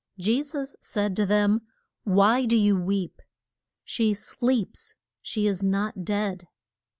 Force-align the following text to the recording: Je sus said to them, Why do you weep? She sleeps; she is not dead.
Je 0.17 0.41
sus 0.41 0.75
said 0.81 1.15
to 1.15 1.27
them, 1.27 1.61
Why 2.05 2.45
do 2.47 2.57
you 2.57 2.75
weep? 2.75 3.21
She 3.83 4.15
sleeps; 4.15 4.95
she 5.21 5.45
is 5.45 5.61
not 5.61 6.03
dead. 6.03 6.47